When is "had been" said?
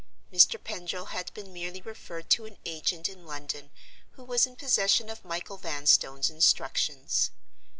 1.13-1.53